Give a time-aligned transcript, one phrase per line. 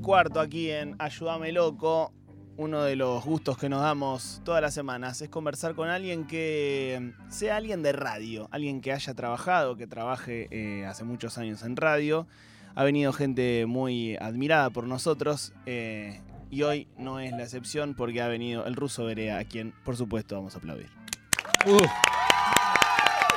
[0.00, 2.12] cuarto aquí en Ayúdame Loco.
[2.56, 7.12] Uno de los gustos que nos damos todas las semanas es conversar con alguien que
[7.28, 11.76] sea alguien de radio, alguien que haya trabajado, que trabaje eh, hace muchos años en
[11.76, 12.26] radio.
[12.74, 18.22] Ha venido gente muy admirada por nosotros eh, y hoy no es la excepción porque
[18.22, 20.88] ha venido el ruso Berea, a quien por supuesto vamos a aplaudir.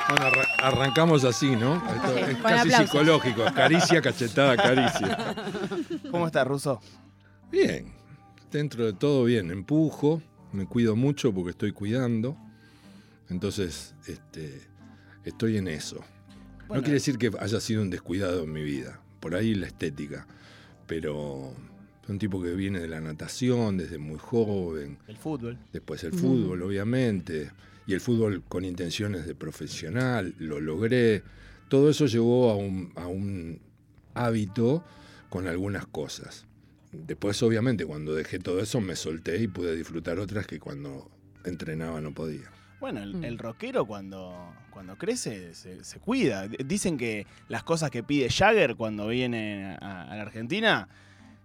[0.09, 1.75] Bueno, arra- arrancamos así, ¿no?
[1.75, 2.89] Esto es con casi aplausos.
[2.91, 3.45] psicológico.
[3.53, 5.35] Caricia, cachetada, caricia.
[6.11, 6.81] ¿Cómo estás, ruso?
[7.51, 7.93] Bien,
[8.51, 9.51] dentro de todo bien.
[9.51, 12.35] Empujo, me cuido mucho porque estoy cuidando.
[13.29, 14.61] Entonces, este,
[15.23, 15.97] estoy en eso.
[16.67, 16.75] Bueno.
[16.75, 18.99] No quiere decir que haya sido un descuidado en mi vida.
[19.19, 20.25] Por ahí la estética.
[20.87, 21.53] Pero
[22.05, 24.97] soy un tipo que viene de la natación desde muy joven.
[25.07, 25.57] El fútbol.
[25.71, 27.51] Después el fútbol, obviamente,
[27.89, 31.23] y el fútbol con intenciones de profesional, lo logré.
[31.69, 33.59] Todo eso llevó a un, a un
[34.13, 34.83] hábito
[35.29, 36.45] con algunas cosas.
[36.91, 41.09] Después, obviamente, cuando dejé todo eso, me solté y pude disfrutar otras que cuando
[41.45, 42.51] entrenaba no podía.
[42.79, 43.23] Bueno, el, Mm.
[43.25, 46.47] el rockero cuando, cuando crece se, se cuida.
[46.47, 50.87] Dicen que las cosas que pide Jagger cuando viene a, a la Argentina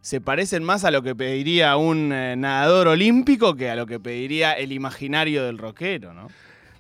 [0.05, 3.99] se parecen más a lo que pediría un eh, nadador olímpico que a lo que
[3.99, 6.29] pediría el imaginario del rockero, ¿no?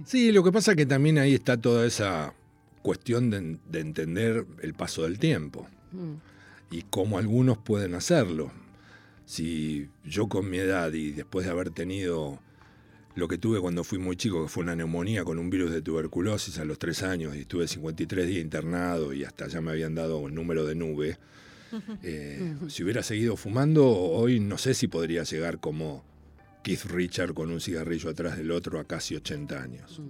[0.04, 2.34] Sí, lo que pasa es que también ahí está toda esa
[2.82, 5.66] cuestión de, de entender el paso del tiempo.
[5.94, 6.14] Mm.
[6.70, 8.50] y cómo algunos pueden hacerlo.
[9.26, 12.40] Si yo con mi edad y después de haber tenido
[13.14, 15.82] lo que tuve cuando fui muy chico, que fue una neumonía con un virus de
[15.82, 19.94] tuberculosis a los tres años y estuve 53 días internado y hasta ya me habían
[19.94, 21.16] dado un número de nube,
[22.02, 26.04] eh, si hubiera seguido fumando, hoy no sé si podría llegar como
[26.62, 30.00] Keith Richard con un cigarrillo atrás del otro a casi 80 años.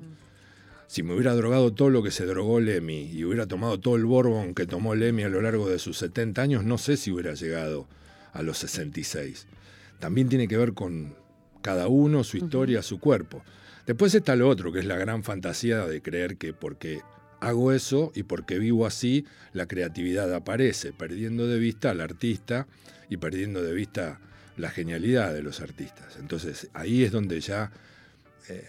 [0.86, 4.04] Si me hubiera drogado todo lo que se drogó Lemmy y hubiera tomado todo el
[4.04, 7.34] Bourbon que tomó Lemmy a lo largo de sus 70 años, no sé si hubiera
[7.34, 7.88] llegado
[8.32, 9.46] a los 66.
[9.98, 11.14] También tiene que ver con
[11.62, 13.42] cada uno, su historia, su cuerpo.
[13.86, 17.00] Después está lo otro, que es la gran fantasía de creer que porque
[17.44, 22.66] hago eso y porque vivo así, la creatividad aparece, perdiendo de vista al artista
[23.08, 24.18] y perdiendo de vista
[24.56, 26.16] la genialidad de los artistas.
[26.18, 27.70] Entonces ahí es donde ya,
[28.48, 28.64] eh,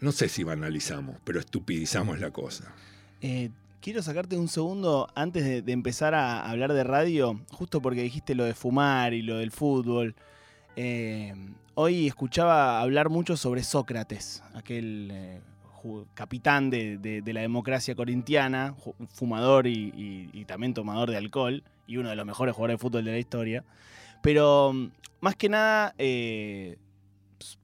[0.00, 2.72] no sé si banalizamos, pero estupidizamos la cosa.
[3.20, 8.34] Eh, quiero sacarte un segundo antes de, empezar a hablar de radio, justo porque dijiste
[8.34, 10.14] lo de fumar y lo del fútbol.
[10.76, 11.34] Eh,
[11.74, 15.40] hoy escuchaba hablar mucho sobre Sócrates, aquel
[16.14, 18.74] capitán de, de- de la democracia corintiana,
[19.12, 22.78] fumador y, y- y también tomador de alcohol, y uno de los mejores jugadores de
[22.82, 23.64] fútbol de la historia.
[24.22, 24.72] Pero
[25.20, 26.76] más que nada, eh,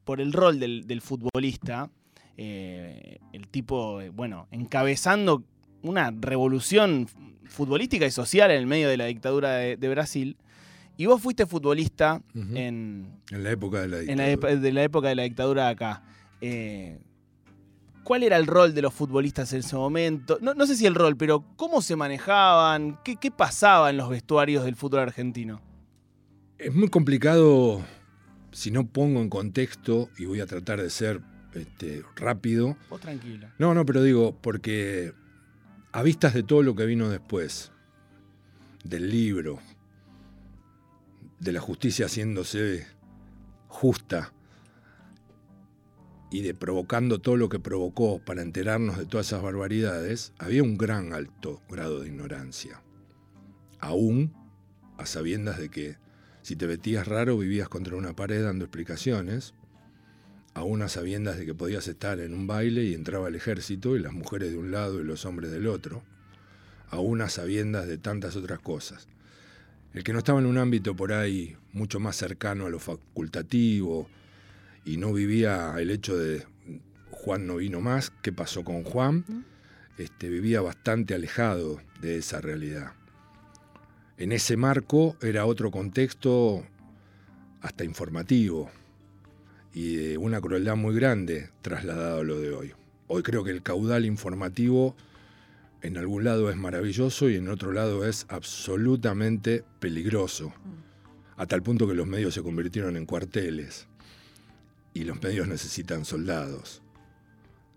[0.05, 1.91] por el rol del, del futbolista,
[2.37, 5.43] eh, el tipo, eh, bueno, encabezando
[5.83, 7.07] una revolución
[7.47, 10.37] futbolística y social en el medio de la dictadura de, de Brasil.
[10.97, 14.61] Y vos fuiste futbolista en, En la época de la en la, dictadura.
[14.61, 16.03] de la época de la dictadura acá.
[16.41, 16.99] Eh,
[18.05, 20.39] ¿Cuál era el rol de los futbolistas en ese momento?
[20.43, 23.01] No, no sé si el rol, pero ¿cómo se manejaban?
[23.03, 25.63] ¿Qué, qué pasaba en los vestuarios del fútbol argentino?
[26.59, 27.83] Es muy complicado
[28.53, 31.23] si no pongo en contexto y voy a tratar de ser
[31.55, 32.77] este, rápido.
[32.91, 33.49] Vos tranquilo.
[33.59, 35.15] No, no, pero digo, porque
[35.93, 37.73] a vistas de todo lo que vino después,
[38.85, 39.61] del libro,
[41.41, 42.87] de la justicia haciéndose
[43.69, 44.34] justa
[46.35, 50.77] y de provocando todo lo que provocó para enterarnos de todas esas barbaridades, había un
[50.77, 52.83] gran alto grado de ignorancia.
[53.79, 54.35] Aún
[54.99, 55.97] a sabiendas de que
[56.43, 59.55] si te metías raro vivías contra una pared dando explicaciones,
[60.55, 64.01] aún a sabiendas de que podías estar en un baile y entraba el ejército y
[64.01, 66.03] las mujeres de un lado y los hombres del otro,
[66.89, 69.07] aún a sabiendas de tantas otras cosas.
[69.93, 74.09] El que no estaba en un ámbito por ahí mucho más cercano a lo facultativo
[74.85, 76.45] y no vivía el hecho de
[77.11, 79.25] Juan no vino más, ¿qué pasó con Juan?
[79.97, 82.93] Este, vivía bastante alejado de esa realidad.
[84.19, 86.67] En ese marco era otro contexto
[87.63, 88.71] hasta informativo
[89.73, 92.73] y de una crueldad muy grande trasladado a lo de hoy.
[93.07, 94.95] Hoy creo que el caudal informativo
[95.81, 100.53] en algún lado es maravilloso y en otro lado es absolutamente peligroso,
[101.37, 103.89] a tal punto que los medios se convirtieron en cuarteles
[104.95, 106.81] y los medios necesitan soldados,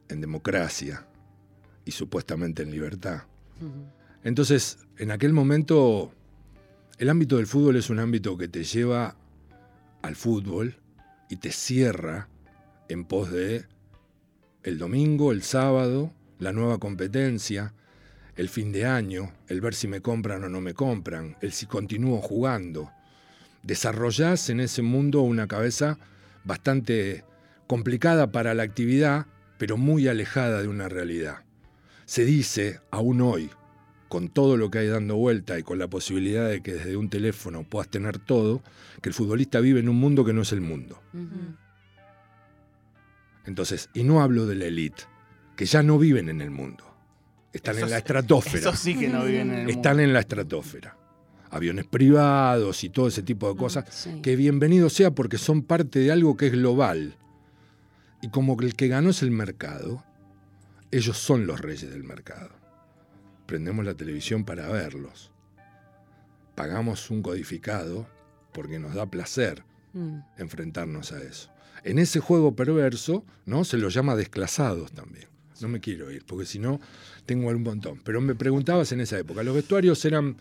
[0.07, 1.07] en democracia
[1.83, 3.23] y supuestamente en libertad.
[4.23, 6.13] Entonces, en aquel momento,
[6.99, 9.17] el ámbito del fútbol es un ámbito que te lleva
[10.03, 10.75] al fútbol
[11.29, 12.29] y te cierra
[12.87, 13.65] en pos de
[14.63, 17.73] el domingo, el sábado, la nueva competencia,
[18.35, 21.65] el fin de año, el ver si me compran o no me compran, el si
[21.65, 22.91] continúo jugando.
[23.63, 25.97] Desarrollás en ese mundo una cabeza
[26.47, 27.23] bastante
[27.67, 29.27] complicada para la actividad,
[29.57, 31.43] pero muy alejada de una realidad.
[32.05, 33.51] Se dice, aún hoy,
[34.07, 37.09] con todo lo que hay dando vuelta y con la posibilidad de que desde un
[37.09, 38.63] teléfono puedas tener todo,
[39.01, 41.01] que el futbolista vive en un mundo que no es el mundo.
[43.45, 45.03] Entonces, y no hablo de la élite,
[45.57, 46.85] que ya no viven en el mundo.
[47.51, 48.59] Están en la estratosfera.
[48.59, 50.97] Eso sí que no viven en el Están en la estratosfera.
[51.49, 54.09] Aviones privados y todo ese tipo de mm, cosas.
[54.21, 57.15] Que bienvenido sea porque son parte de algo que es global.
[58.21, 60.03] Y como el que ganó es el mercado,
[60.91, 62.49] ellos son los reyes del mercado.
[63.45, 65.31] Prendemos la televisión para verlos.
[66.55, 68.07] Pagamos un codificado
[68.51, 69.63] porque nos da placer
[69.93, 70.19] mm.
[70.37, 71.51] enfrentarnos a eso.
[71.83, 73.63] En ese juego perverso, ¿no?
[73.63, 75.27] Se los llama desclasados también.
[75.61, 76.79] No me quiero ir, porque si no,
[77.25, 78.01] tengo un montón.
[78.03, 80.37] Pero me preguntabas en esa época, los vestuarios eran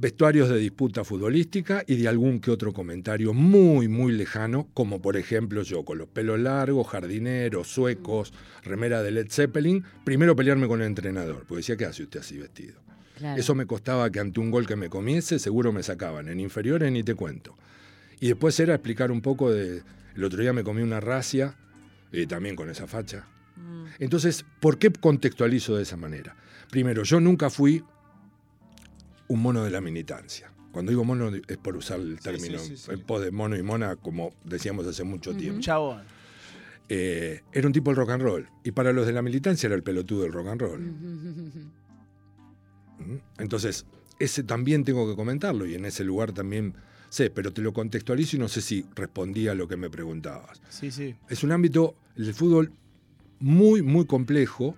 [0.00, 5.16] vestuarios de disputa futbolística y de algún que otro comentario muy, muy lejano, como por
[5.16, 10.80] ejemplo yo, con los pelos largos, jardineros, suecos, remera de Led Zeppelin, primero pelearme con
[10.80, 12.74] el entrenador, porque decía, ¿qué hace usted así vestido?
[13.36, 16.28] Eso me costaba que ante un gol que me comiese, seguro me sacaban.
[16.28, 17.56] En inferiores ni te cuento.
[18.20, 19.82] Y después era explicar un poco de.
[20.14, 21.56] El otro día me comí una racia,
[22.12, 23.26] eh, también con esa facha.
[23.56, 23.86] Mm.
[23.98, 26.36] Entonces, ¿por qué contextualizo de esa manera?
[26.70, 27.82] Primero, yo nunca fui
[29.28, 30.52] un mono de la militancia.
[30.72, 32.58] Cuando digo mono es por usar el término
[32.88, 35.60] el pos de mono y mona, como decíamos hace mucho tiempo.
[35.60, 36.00] Chavo.
[36.88, 38.48] Eh, era un tipo del rock and roll.
[38.64, 40.80] Y para los de la militancia era el pelotudo del rock and roll.
[42.98, 43.16] ¿Mm?
[43.38, 43.86] Entonces,
[44.18, 46.74] ese también tengo que comentarlo y en ese lugar también
[47.08, 50.60] sé, pero te lo contextualizo y no sé si respondía a lo que me preguntabas.
[50.68, 51.14] Sí, sí.
[51.28, 52.72] Es un ámbito, el fútbol,
[53.40, 54.76] muy, muy complejo,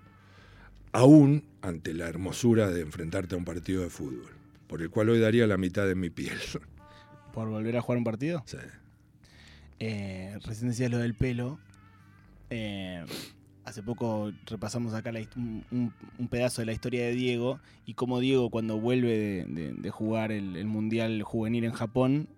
[0.93, 4.31] aún ante la hermosura de enfrentarte a un partido de fútbol,
[4.71, 6.39] por el cual hoy daría la mitad de mi piel.
[7.35, 8.45] ¿Por volver a jugar un partido?
[8.47, 8.57] Sí.
[9.81, 11.59] Eh, recién decías lo del pelo.
[12.51, 13.05] Eh,
[13.65, 15.93] hace poco repasamos acá un,
[16.31, 21.21] pedazo de la historia de Diego y cómo Diego cuando vuelve de, jugar el, Mundial
[21.25, 22.29] Juvenil en Japón,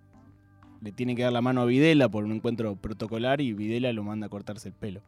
[0.80, 4.04] le tiene que dar la mano a Videla por un encuentro protocolar y Videla lo
[4.04, 5.02] manda a cortarse el pelo.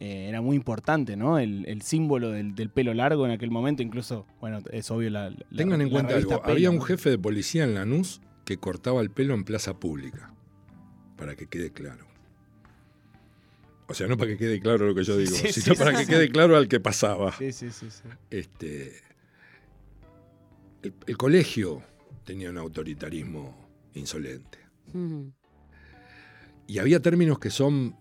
[0.00, 1.38] Eh, era muy importante, ¿no?
[1.38, 5.34] El, símbolo del, pelo largo en aquel momento, incluso, bueno, es obvio la...
[5.54, 9.34] Tengan en cuenta algo, había un jefe de policía en Lanús que cortaba el pelo
[9.34, 10.34] en plaza pública,
[11.16, 12.06] para que quede claro.
[13.86, 16.28] O sea, no para que quede claro lo que yo digo, sino para que quede
[16.30, 17.32] claro al que pasaba.
[17.32, 17.86] Sí, sí, sí.
[18.30, 19.00] Este,
[21.06, 21.82] el, colegio
[22.24, 24.58] tenía un autoritarismo insolente.
[26.66, 27.96] Y había términos que son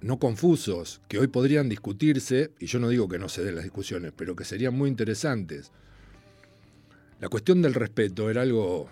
[0.00, 3.64] no confusos, que hoy podrían discutirse, y yo no digo que no se den las
[3.64, 5.72] discusiones, pero que serían muy interesantes.
[7.20, 8.88] La cuestión del respeto era algo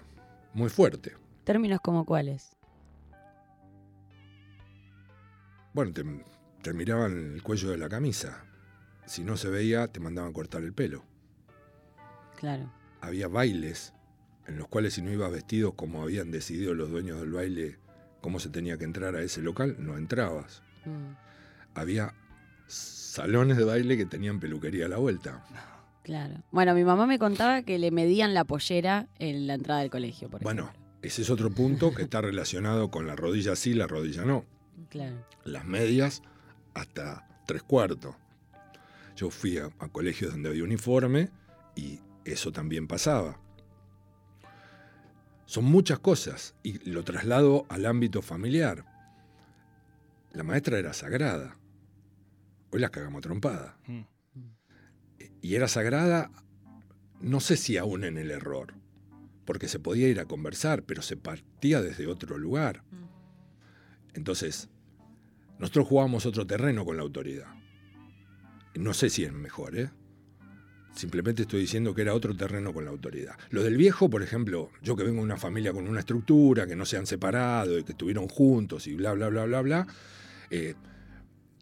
[0.53, 1.13] muy fuerte.
[1.45, 2.51] ¿Términos como cuáles?
[5.73, 5.93] Bueno,
[6.63, 8.45] te, miraban el cuello de la camisa.
[9.07, 11.05] Si no se veía, te mandaban cortar el pelo.
[12.37, 12.71] Claro.
[13.01, 13.95] Había bailes
[14.47, 17.79] en los cuales si no ibas vestido como habían decidido los dueños del baile
[18.21, 20.63] cómo se tenía que entrar a ese local, no entrabas.
[20.89, 21.17] Mm.
[21.75, 22.15] Había
[22.67, 25.45] salones de baile que tenían peluquería a la vuelta.
[26.09, 26.43] Claro.
[26.53, 30.31] Bueno, mi mamá me contaba que le medían la pollera en la entrada del colegio,
[30.31, 34.25] por Bueno, ese es otro punto que está relacionado con la rodilla sí, la rodilla
[34.25, 34.47] no.
[35.45, 36.23] Las medias
[36.75, 38.17] hasta tres cuartos.
[39.17, 41.31] Yo fui a, colegios donde había uniforme
[41.77, 43.39] y eso también pasaba.
[45.45, 48.85] Son muchas cosas y lo traslado al ámbito familiar.
[50.33, 51.59] La maestra era sagrada.
[52.71, 53.79] Hoy la cagamos trompada.
[53.87, 54.03] Mm.
[55.41, 56.31] Y era sagrada,
[57.21, 58.75] no sé si aún en el error,
[59.45, 62.83] porque se podía ir a conversar, pero se partía desde otro lugar.
[62.91, 63.09] Mm.
[64.15, 64.69] Entonces,
[65.59, 67.49] nosotros jugábamos otro terreno con la autoridad.
[68.75, 69.91] No sé si es mejor, ¿eh?
[70.99, 73.37] Simplemente estoy diciendo que era otro terreno con la autoridad.
[73.51, 76.75] Lo del viejo, por ejemplo, yo que vengo de una familia con una estructura, que
[76.75, 79.87] no se han separado y que estuvieron juntos y bla, bla, bla, bla, bla,
[80.51, 80.75] eh,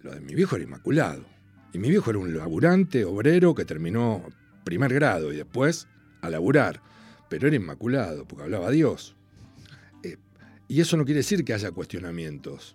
[0.01, 1.27] lo de mi viejo era inmaculado.
[1.75, 4.25] Y mi viejo era un laburante, obrero, que terminó
[4.65, 5.87] primer grado y después
[6.23, 6.81] a laburar.
[7.29, 9.17] Pero era inmaculado, porque hablaba a Dios.
[10.67, 12.75] Y eso no quiere decir que haya cuestionamientos.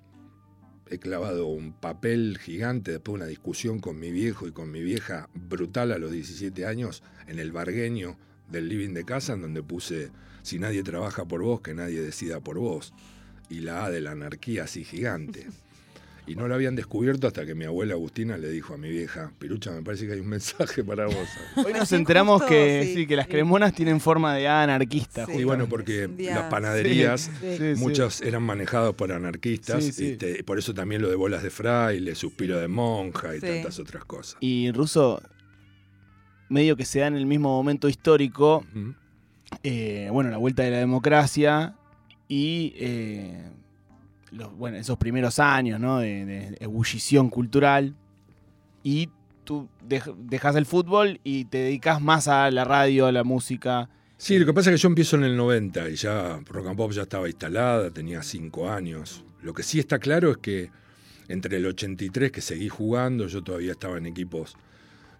[0.92, 4.82] He clavado un papel gigante después de una discusión con mi viejo y con mi
[4.84, 8.18] vieja brutal a los 17 años en el bargueño
[8.50, 12.42] del living de casa, en donde puse, si nadie trabaja por vos, que nadie decida
[12.42, 12.94] por vos.
[13.48, 15.48] Y la A de la anarquía así gigante.
[16.28, 19.32] Y no lo habían descubierto hasta que mi abuela Agustina le dijo a mi vieja,
[19.40, 21.16] Pirucha, me parece que hay un mensaje para vos.
[21.66, 25.26] Hoy nos enteramos justo, que, sí, sí, que las cremonas tienen forma de anarquista.
[25.26, 25.34] Sí.
[25.40, 27.58] Y bueno, porque las panaderías, Sí.
[27.58, 27.82] Sí, sí.
[27.82, 30.06] muchas eran manejadas por anarquistas, Sí, sí.
[30.10, 33.48] y te- por eso también lo de bolas de fraile, suspiro de monja y Sí.
[33.48, 34.38] tantas otras cosas.
[34.40, 35.22] Y Russo,
[36.50, 38.64] medio que se da en el mismo momento histórico,
[39.64, 41.76] eh, bueno, la vuelta de la democracia
[42.28, 43.44] y eh,
[44.32, 47.94] los, esos primeros años de, de ebullición cultural.
[48.84, 49.10] Y
[49.44, 53.90] tú dej- dejas el fútbol y te dedicas más a la radio, a la música.
[54.18, 56.78] Sí, lo que pasa es que yo empiezo en el 90 y ya Rock and
[56.78, 59.24] Pop ya estaba instalada, tenía cinco años.
[59.42, 60.70] Lo que sí está claro es que
[61.28, 64.56] entre el 83 que seguí jugando, yo todavía estaba en equipos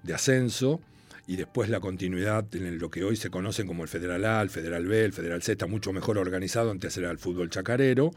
[0.04, 0.82] de ascenso
[1.28, 4.50] y después la continuidad en lo que hoy se conocen como el Federal A, el
[4.50, 8.12] Federal B, el Federal C está mucho mejor organizado, antes era el fútbol chacarero.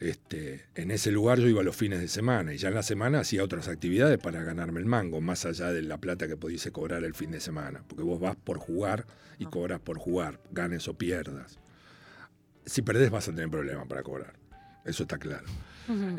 [0.00, 3.20] Este, en ese lugar yo iba los fines de semana y ya en la semana
[3.20, 7.02] hacía otras actividades para ganarme el mango, más allá de la plata que pudiese cobrar
[7.02, 9.06] el fin de semana, porque vos vas por jugar
[9.38, 11.58] y cobras por jugar, ganes o pierdas.
[12.64, 14.34] Si perdés vas a tener problemas para cobrar,
[14.84, 15.46] eso está claro.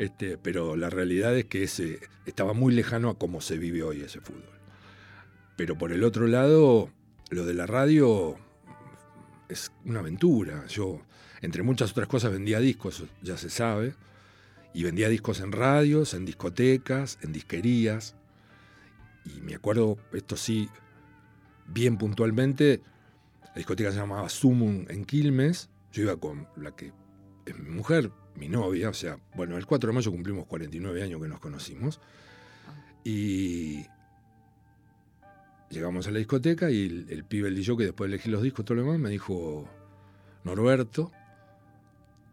[0.00, 4.00] Este, pero la realidad es que ese estaba muy lejano a cómo se vive hoy
[4.00, 4.42] ese fútbol.
[5.56, 6.90] Pero por el otro lado,
[7.30, 8.36] lo de la radio
[9.48, 10.66] es una aventura.
[10.66, 11.02] Yo,
[11.42, 13.94] entre muchas otras cosas, vendía discos, ya se sabe,
[14.74, 18.14] y vendía discos en radios, en discotecas, en disquerías.
[19.24, 20.68] Y me acuerdo, esto sí,
[21.66, 22.82] bien puntualmente,
[23.42, 25.70] la discoteca se llamaba Sumum en Quilmes.
[25.92, 26.92] Yo iba con la que
[27.46, 31.20] es mi mujer, mi novia, o sea, bueno, el 4 de mayo cumplimos 49 años
[31.20, 32.00] que nos conocimos.
[33.02, 33.86] Y
[35.68, 38.42] llegamos a la discoteca y el, el pibe, el DJ, que después de elegir los
[38.42, 39.68] discos, todo lo demás, me dijo,
[40.44, 41.10] Norberto,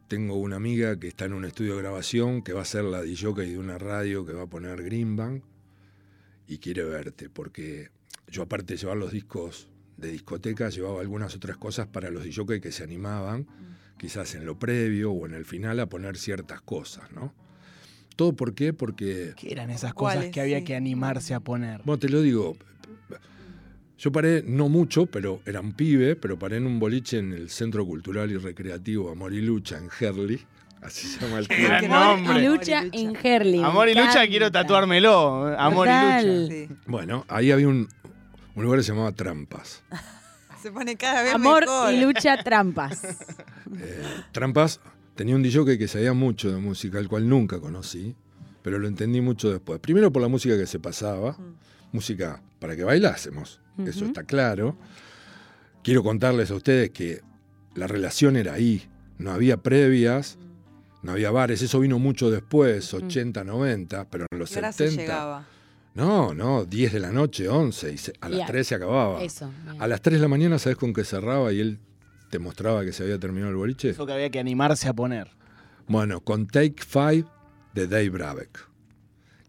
[0.07, 3.01] tengo una amiga que está en un estudio de grabación que va a ser la
[3.01, 5.43] DJ de una radio que va a poner Greenbank
[6.47, 7.89] y quiere verte, porque
[8.29, 12.61] yo aparte de llevar los discos de discoteca, llevaba algunas otras cosas para los DJ
[12.61, 13.47] que se animaban,
[13.97, 17.33] quizás en lo previo o en el final, a poner ciertas cosas, ¿no?
[18.15, 18.73] ¿Todo por qué?
[18.73, 20.63] Porque ¿Qué eran esas cosas que había Sí.
[20.65, 21.81] que animarse a poner?
[21.83, 22.55] bueno, te lo digo.
[23.97, 27.49] Yo paré, no mucho, pero era un pibe, pero paré en un boliche en el
[27.49, 30.39] Centro Cultural y Recreativo Amor y Lucha en Herley.
[30.81, 31.91] Así se llama el club.
[31.91, 33.15] Amor y lucha en.
[33.21, 33.63] Herley.
[33.63, 35.47] Amor y lucha, quiero tatuármelo.
[35.57, 35.91] Amor y
[36.27, 36.47] lucha.
[36.47, 36.69] Sí.
[36.85, 37.89] Bueno, ahí había un,
[38.55, 39.83] un lugar que se llamaba Trampas.
[40.61, 41.93] Se pone cada vez Amor mejor.
[41.93, 43.01] y lucha trampas.
[43.79, 44.01] Eh,
[44.31, 44.79] Trampas
[45.13, 48.15] tenía un DJ que sabía mucho de música, el cual nunca conocí,
[48.61, 49.79] pero lo entendí mucho después.
[49.81, 51.37] Primero por la música que se pasaba,
[51.97, 54.05] música para que bailásemos, eso Ujú.
[54.07, 54.77] está claro.
[55.83, 57.21] Quiero contarles a ustedes que
[57.75, 58.87] la relación era ahí,
[59.17, 60.37] no había previas,
[61.01, 64.89] no había bares, eso vino mucho después, 80, 90, pero en los Y ahora se
[64.89, 65.01] 70.
[65.01, 65.45] llegaba.
[65.95, 68.45] No, no, 10 de la noche, 11, y se- a las Ya.
[68.45, 69.23] 3 se acababa.
[69.23, 69.51] Eso.
[69.65, 69.81] bien.
[69.81, 71.79] A las 3 de la mañana, ¿sabes con qué cerraba y él
[72.29, 73.89] te mostraba que se había terminado el boliche?
[73.89, 75.31] Eso que había que animarse a poner.
[75.87, 77.25] Bueno, con Take Five
[77.73, 78.67] de Dave Brabeck.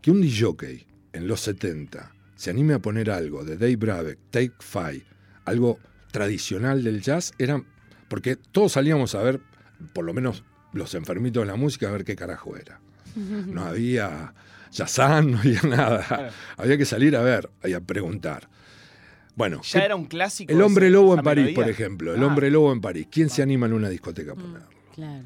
[0.00, 4.52] Que un DJ en los 70 se anime a poner algo de Dave Brabeck, Take
[4.60, 5.04] Five,
[5.44, 5.78] algo
[6.12, 7.60] tradicional del jazz, era.
[8.08, 9.40] Porque todos salíamos a ver,
[9.92, 12.80] por lo menos los enfermitos de la música, a ver qué carajo era.
[13.16, 14.32] No había
[14.70, 16.04] jazzán, no había nada.
[16.06, 16.32] Claro.
[16.56, 18.48] Había que salir a ver y a preguntar.
[19.34, 20.52] Bueno, Ya ¿qué- era un clásico.
[20.52, 21.62] el hombre ese- lobo en París, melodía.
[21.64, 22.14] por ejemplo.
[22.14, 22.26] El Ah.
[22.26, 23.08] hombre lobo en París.
[23.10, 24.68] ¿Quién se anima en una discoteca a ponerlo?
[24.94, 25.24] Claro.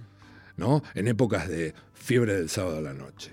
[0.57, 0.83] ¿no?
[0.95, 3.33] En épocas de fiebre del sábado a la noche.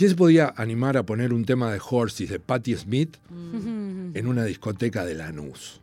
[0.00, 4.46] ¿Quién se podía animar a poner un tema de Horses de Patti Smith en una
[4.46, 5.82] discoteca de Lanús?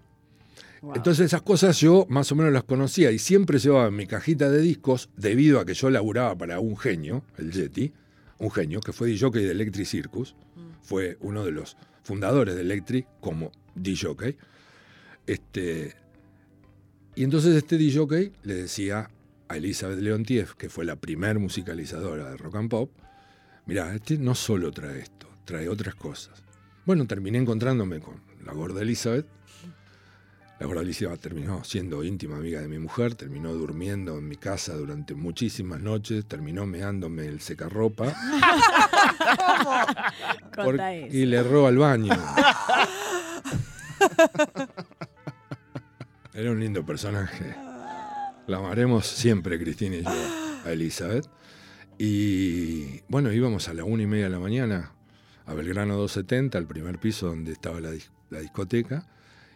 [0.82, 0.96] Wow.
[0.96, 4.50] Entonces esas cosas yo más o menos las conocía y siempre llevaba en mi cajita
[4.50, 7.94] de discos debido a que yo laburaba para un genio, el Yeti,
[8.40, 10.36] un genio que fue DJ de Electric Circus,
[10.82, 14.36] fue uno de los fundadores de Electric como DJ.
[15.28, 15.94] Este,
[17.14, 19.12] y entonces este DJ le decía
[19.48, 22.90] a Elizabeth Leontiev, que fue la primer musicalizadora de rock and pop,
[23.68, 26.42] mira, este no solo trae esto, trae otras cosas.
[26.86, 29.28] Bueno, terminé encontrándome con la gorda Elizabeth.
[30.60, 34.74] La gorda Elizabeth terminó siendo íntima amiga de mi mujer, terminó durmiendo en mi casa
[34.74, 38.06] durante muchísimas noches, terminó meándome el secarropa
[40.56, 41.16] por- Conta eso.
[41.16, 42.12] y le erró al baño.
[46.34, 47.56] Era un lindo personaje.
[48.48, 50.10] La amaremos siempre, Cristina y yo,
[50.66, 51.26] a Elizabeth.
[51.98, 54.92] Y bueno, íbamos a la una y media de la mañana
[55.46, 59.08] a Belgrano 270, al primer piso donde estaba la, dis- la discoteca,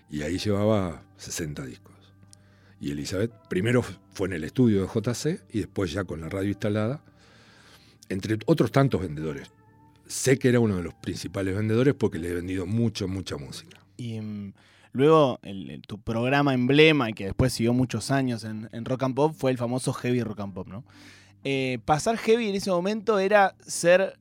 [0.10, 1.94] y ahí llevaba 60 discos.
[2.80, 3.84] Y Elizabeth primero
[4.14, 7.04] fue en el estudio de JC y después ya con la radio instalada,
[8.10, 9.52] entre otros tantos vendedores
[10.12, 13.80] sé que era uno de los principales vendedores porque le he vendido mucho, mucha música.
[13.96, 14.52] Y mm,
[14.92, 15.40] luego
[15.88, 19.58] tu programa emblema, y que después siguió muchos años en Rock and Pop, fue el
[19.58, 20.84] famoso Heavy Rock and Pop, ¿no?
[21.44, 24.18] Eh, pasar heavy en ese momento era ser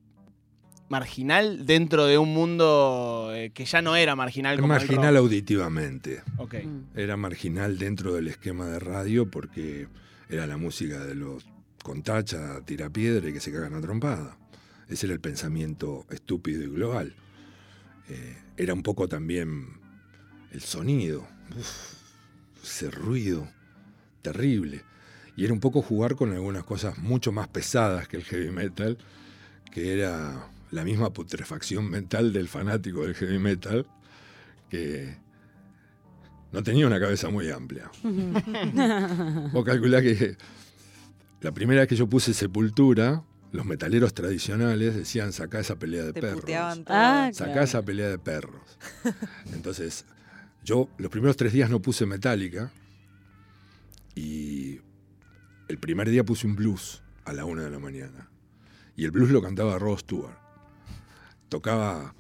[0.88, 5.22] marginal dentro de un mundo eh, que ya no era marginal como el Marginal rock.
[5.24, 6.22] auditivamente.
[6.38, 6.54] Ok.
[6.64, 6.98] Mm.
[6.98, 9.86] Era marginal dentro del esquema de radio porque
[10.28, 11.46] era la música de los
[11.82, 14.36] contacha, tirapiedra y que se cagan a trompada.
[14.88, 17.14] Ese era el pensamiento estúpido y global.
[18.08, 19.78] Eh, era un poco también
[20.52, 21.94] el sonido, uf,
[22.64, 23.48] ese ruido
[24.22, 24.82] terrible.
[25.40, 28.98] Y era un poco jugar con algunas cosas mucho más pesadas que el heavy metal,
[29.72, 33.86] que era la misma putrefacción mental del fanático del heavy metal,
[34.68, 35.16] que
[36.52, 37.90] no tenía una cabeza muy amplia.
[39.54, 40.36] Vos calculás que
[41.40, 46.12] la primera vez que yo puse Sepultura, los metaleros tradicionales decían, sacá esa pelea de
[46.12, 46.44] Te perros.
[46.88, 47.64] Ah, Sacá Claro.
[47.64, 48.60] esa pelea de perros.
[49.54, 50.04] Entonces,
[50.64, 52.70] yo los primeros tres días no puse Metallica
[54.14, 54.80] y
[55.70, 58.28] el primer día puse un blues a la una de la mañana.
[58.96, 60.36] Y el blues lo cantaba Rod Stewart.
[61.48, 62.12] Tocaba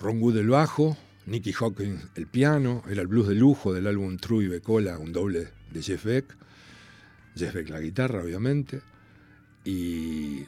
[0.00, 0.96] Ron Wood el bajo,
[1.26, 5.12] Nicky Hawkins el piano, era el blues de lujo del álbum True y Becola, un
[5.12, 6.36] doble de Jeff Beck.
[7.36, 8.82] Jeff Beck la guitarra, obviamente.
[9.64, 10.44] Y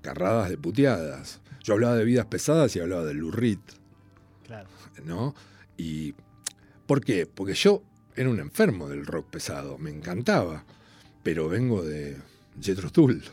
[0.00, 1.42] carradas de puteadas.
[1.62, 3.58] Yo hablaba de vidas pesadas y hablaba de Lou Reed,
[4.46, 4.68] Claro.
[5.04, 5.34] ¿no?
[5.76, 6.14] Y
[6.86, 7.26] ¿por qué?
[7.26, 7.82] Porque yo
[8.16, 10.64] era un enfermo del rock pesado, me encantaba,
[11.24, 12.16] pero vengo de
[12.60, 13.24] Jethro Tull.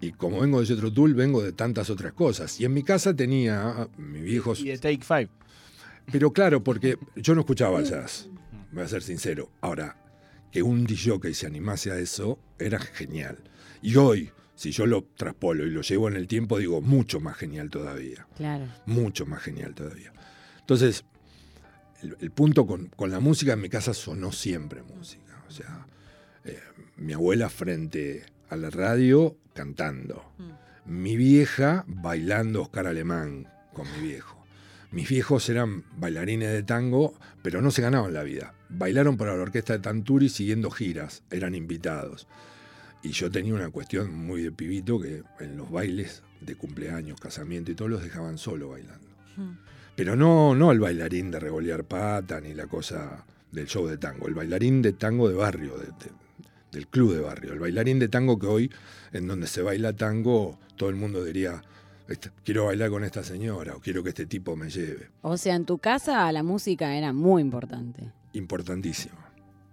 [0.00, 2.60] Y como vengo de Jethro Tull, vengo de tantas otras cosas.
[2.60, 5.30] Y en mi casa tenía mis viejos Y de Take Five.
[6.12, 8.28] pero claro, porque yo no escuchaba jazz,
[8.70, 9.50] voy a ser sincero.
[9.62, 9.96] Ahora,
[10.52, 13.38] que un DJ se animase a eso era genial.
[13.82, 17.36] Y hoy, si yo lo traspolo y lo llevo en el tiempo, digo, mucho más
[17.36, 18.26] genial todavía.
[18.36, 18.66] Claro.
[18.86, 20.12] Mucho más genial todavía.
[20.60, 21.04] Entonces,
[22.02, 25.42] el, el punto con, con la música en mi casa sonó siempre música.
[25.48, 25.86] O sea,
[26.96, 30.22] mi abuela frente a la radio cantando.
[30.86, 34.44] Mi vieja bailando Oscar Alemán con mi viejo.
[34.92, 38.54] Mis viejos eran bailarines de tango, pero no se ganaban la vida.
[38.68, 42.28] Bailaron para la orquesta de Tanturi siguiendo giras, eran invitados.
[43.02, 47.72] Y yo tenía una cuestión muy de pibito que en los bailes de cumpleaños, casamiento
[47.72, 49.08] y todo los dejaban solo bailando.
[49.96, 54.26] Pero no, no el bailarín de revolear pata ni la cosa del show de tango,
[54.28, 55.86] el bailarín de tango de barrio, de-
[56.74, 58.70] del club de barrio, el bailarín de tango que hoy,
[59.12, 61.62] en donde se baila tango, todo el mundo diría,
[62.08, 65.08] "Este- quiero bailar con esta señora o quiero que este tipo me lleve.
[65.22, 68.12] O sea, en tu casa la música era muy importante.
[68.34, 69.16] Importantísimo.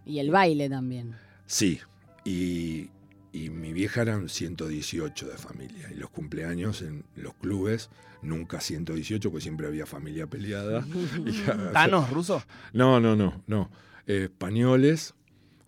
[0.06, 1.16] Y el baile también.
[1.46, 1.80] Sí,
[2.24, 2.90] y,
[3.34, 7.90] y mi vieja eran 118 de familia, y los cumpleaños en los clubes,
[8.22, 10.86] nunca 118, porque siempre había familia peleada.
[11.26, 12.44] Y ya- ¿Thanos ruso?
[12.74, 13.70] No, no, no, no.
[14.08, 15.14] Eh, españoles,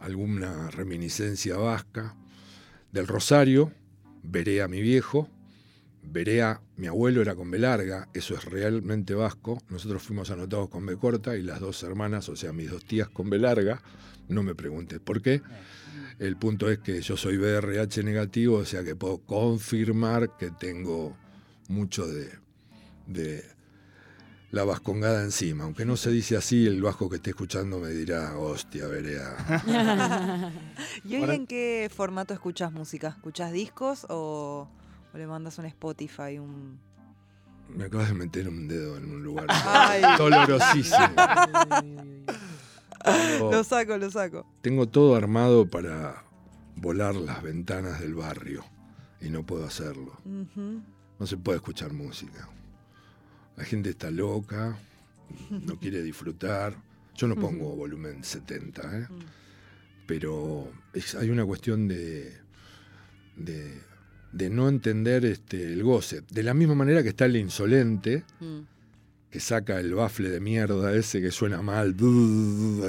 [0.03, 2.15] alguna reminiscencia vasca.
[2.91, 3.71] Del Rosario,
[4.21, 5.29] veré a mi viejo,
[6.03, 9.57] veré a mi abuelo, era con B larga, eso es realmente vasco.
[9.69, 13.09] Nosotros fuimos anotados con B corta y las dos hermanas, o sea, mis dos tías
[13.09, 13.81] con B larga.
[14.27, 15.41] No me preguntes por qué.
[16.19, 21.17] El punto es que yo soy BRH negativo, o sea que puedo confirmar que tengo
[21.69, 22.29] mucho de,
[23.07, 23.43] de
[24.53, 25.63] la vascongada encima.
[25.63, 29.35] Aunque no se dice así, el vasco que esté escuchando me dirá, hostia, verea.
[31.03, 33.07] ¿Y hoy en qué formato escuchas música?
[33.09, 34.67] ¿Escuchas discos o,
[35.11, 36.37] o le mandas un Spotify?
[36.37, 36.79] Un...
[37.67, 40.03] Me acabas de meter un dedo en un lugar Ay.
[40.19, 40.99] dolorosísimo.
[43.03, 44.45] Tengo- Lo saco, lo saco.
[44.61, 46.23] Tengo todo armado para
[46.75, 48.63] volar las ventanas del barrio
[49.19, 50.15] y no puedo hacerlo.
[51.19, 52.47] No se puede escuchar música.
[53.57, 54.77] La gente está loca,
[55.49, 56.75] no quiere disfrutar.
[57.15, 59.07] Yo no pongo volumen 70, ¿eh?
[60.07, 62.33] pero es- hay una cuestión de,
[63.37, 63.79] de,
[64.31, 66.21] de no entender este, el goce.
[66.31, 68.59] De la misma manera que está el insolente, Mm.
[69.29, 71.95] que saca el bafle de mierda ese que suena mal,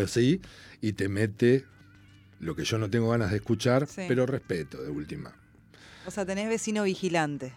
[0.03, 0.41] así,
[0.81, 1.65] y te mete
[2.41, 4.03] lo que yo no tengo ganas de escuchar, Sí.
[4.09, 5.35] pero respeto de última.
[6.07, 7.53] O sea, tenés vecino vigilante.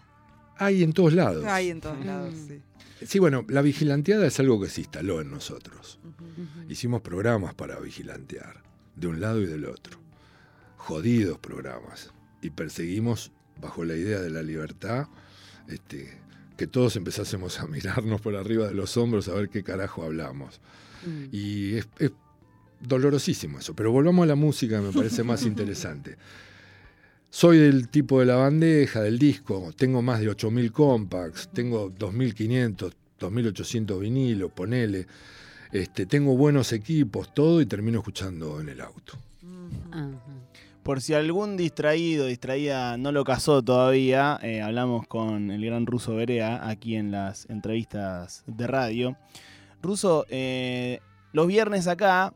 [0.58, 1.44] Hay en todos lados.
[1.46, 2.48] Hay en todos lados, Mm.
[2.48, 2.62] sí.
[3.06, 5.98] Sí, bueno, la vigilanteada es algo que se instaló en nosotros.
[6.68, 8.62] Hicimos programas para vigilantear,
[8.96, 9.98] de un lado y del otro.
[10.76, 12.12] Jodidos programas.
[12.42, 15.08] Y perseguimos, bajo la idea de la libertad,
[15.68, 16.18] este,
[16.56, 20.60] que todos empezásemos a mirarnos por arriba de los hombros a ver qué carajo hablamos.
[21.06, 21.24] Mm.
[21.30, 22.12] Y es, es
[22.80, 23.74] dolorosísimo eso.
[23.74, 26.16] Pero volvamos a la música, me parece más interesante.
[27.30, 29.70] Soy del tipo de la bandeja, del disco.
[29.76, 35.06] Tengo más de 8.000 compacts, tengo 2.500, 2.800 vinilos, ponele.
[35.70, 39.12] Este, tengo buenos equipos, todo, y termino escuchando en el auto.
[40.82, 46.14] Por si algún distraído, distraída no lo casó todavía, eh, hablamos con el gran Ruso
[46.14, 49.18] Berea aquí en las entrevistas de radio.
[49.82, 51.00] Ruso, eh,
[51.32, 52.32] los viernes acá,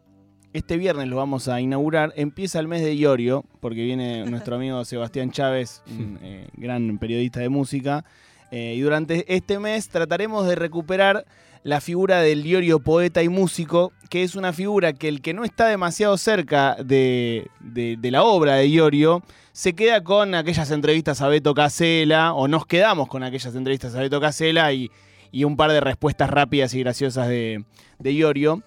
[0.53, 4.85] este viernes lo vamos a inaugurar, empieza el mes de Iorio, porque viene nuestro amigo
[4.85, 8.05] Sebastián Chávez, un eh, gran periodista de música,
[8.51, 11.25] eh, y durante este mes trataremos de recuperar
[11.65, 15.45] la figura del Iorio poeta y músico, que es una figura que el que no
[15.45, 21.21] está demasiado cerca de, de- de la obra de Iorio, se queda con aquellas entrevistas
[21.23, 24.91] a Beto Casela, o nos quedamos con aquellas entrevistas a Beto Casela y,
[25.31, 27.65] y un par de respuestas rápidas y graciosas de,
[28.01, 28.63] de Iorio.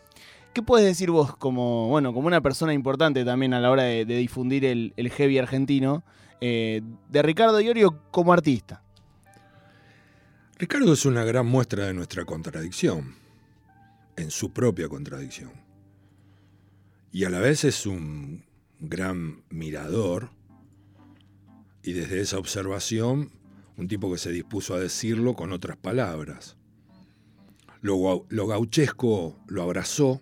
[0.55, 4.05] ¿Qué puedes decir vos como, bueno, como una persona importante también a la hora de,
[4.05, 6.05] difundir el, heavy argentino,
[6.39, 8.81] eh, de Ricardo Iorio como artista?
[10.57, 13.15] Ricardo es una gran muestra de nuestra contradicción,
[14.15, 15.51] en su propia contradicción.
[17.11, 18.45] Y a la vez es un
[18.79, 20.29] gran mirador
[21.83, 23.29] y desde esa observación
[23.75, 26.55] un tipo que se dispuso a decirlo con otras palabras.
[27.81, 30.21] Lo, lo gauchesco lo abrazó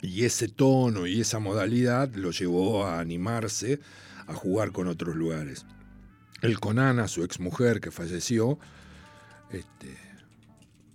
[0.00, 3.80] y ese tono y esa modalidad lo llevó a animarse
[4.26, 5.66] a jugar con otros lugares.
[6.40, 8.58] Él con Ana, su exmujer que falleció,
[9.50, 9.96] este,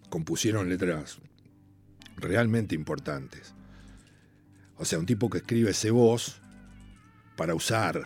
[0.10, 1.20] compusieron letras
[2.18, 3.54] realmente importantes.
[4.78, 6.42] O sea, un tipo que escribe ese voz
[7.36, 8.04] para usar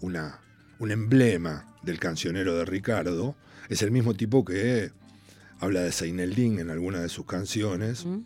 [0.00, 0.40] una,
[0.78, 3.36] un emblema del cancionero de Ricardo,
[3.68, 4.90] es el mismo tipo que
[5.60, 8.20] habla de Seineldin en alguna de sus canciones ¿Mm?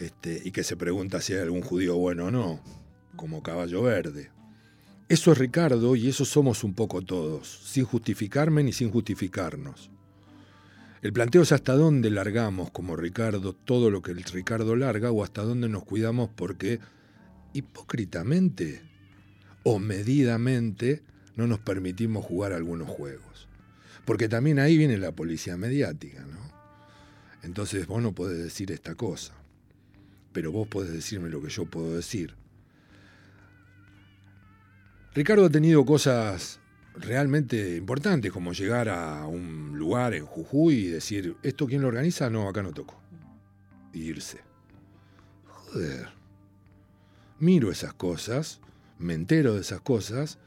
[0.00, 2.60] Este, y que se pregunta si hay algún judío bueno o no,
[3.16, 4.30] como Caballo Verde.
[5.08, 9.90] Eso es Ricardo y eso somos un poco todos, sin justificarme ni sin justificarnos.
[11.02, 15.24] El planteo es hasta dónde largamos como Ricardo todo lo que el Ricardo larga o
[15.24, 16.78] hasta dónde nos cuidamos porque
[17.54, 18.82] hipócritamente
[19.62, 21.02] o medidamente
[21.36, 23.48] no nos permitimos jugar algunos juegos.
[24.04, 26.50] Porque también ahí viene la policía mediática, ¿no?
[27.42, 29.34] Entonces vos no podés decir esta cosa,
[30.32, 32.34] pero vos podés decirme lo que yo puedo decir.
[35.14, 36.60] Ricardo ha tenido cosas
[36.94, 42.30] realmente importantes, como llegar a un lugar en Jujuy y decir, ¿esto quién lo organiza?
[42.30, 43.00] No, acá no toco.
[43.92, 44.40] Y irse.
[45.46, 46.08] Joder.
[47.38, 48.60] Miro esas cosas,
[48.98, 50.38] me entero de esas cosas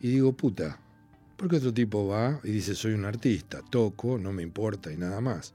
[0.00, 0.78] y digo, puta,
[1.36, 4.96] ¿por qué otro tipo va y dice, soy un artista, toco, no me importa y
[4.96, 5.54] nada más?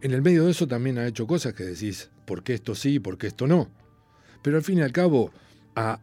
[0.00, 2.96] En el medio de eso también ha hecho cosas que decís, ¿por qué esto sí
[2.96, 3.70] y por qué esto no?
[4.42, 5.32] Pero al fin y al cabo,
[5.74, 5.98] a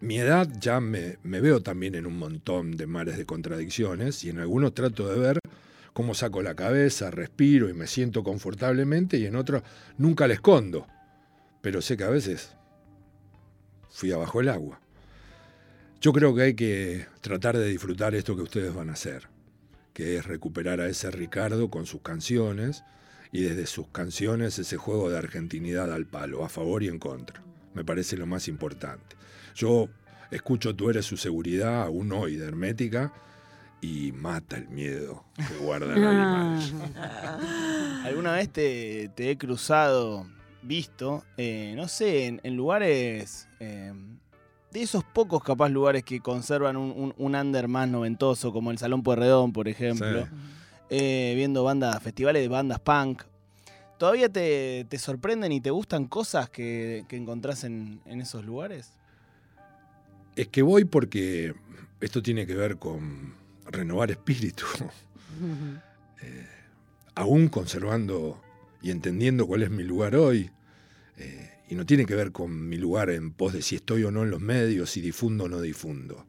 [0.00, 4.40] mi edad ya me, veo también en un montón de mares de contradicciones y en
[4.40, 5.38] algunos trato de ver
[5.92, 9.62] cómo saco la cabeza, respiro y me siento confortablemente y en otros
[9.96, 10.88] nunca le escondo.
[11.62, 12.50] Pero sé que a veces
[13.88, 14.80] fui abajo el agua.
[16.00, 19.28] Yo creo que hay que tratar de disfrutar esto que ustedes van a hacer,
[19.92, 22.82] que es recuperar a ese Ricardo con sus canciones
[23.34, 27.42] y desde sus canciones ese juego de argentinidad al palo, a favor y en contra.
[27.74, 29.16] Me parece lo más importante.
[29.56, 29.88] Yo
[30.30, 33.12] escucho Tú eres su seguridad, aún hoy de Hermética,
[33.80, 36.60] y mata el miedo que guarda el animal.
[38.04, 40.28] ¿Alguna vez te, te he cruzado,
[40.62, 43.92] visto, eh, no sé, en, en lugares, eh,
[44.70, 48.78] de esos pocos capaz lugares que conservan un, un, un under más noventoso, como el
[48.78, 50.30] Salón Pueyrredón, por ejemplo, Sí.
[50.90, 53.22] Eh, viendo bandas, festivales de bandas punk.
[53.98, 58.92] ¿Todavía te, te sorprenden y te gustan cosas que, que encontrás en, en esos lugares?
[60.36, 61.54] Es que voy porque
[62.00, 63.34] esto tiene que ver con
[63.66, 64.64] renovar espíritu.
[66.22, 66.46] Eh,
[67.16, 68.40] aún conservando
[68.80, 70.48] y entendiendo cuál es mi lugar hoy,
[71.16, 74.10] eh, y no tiene que ver con mi lugar en pos de si estoy o
[74.10, 76.26] no en los medios, si difundo o no difundo.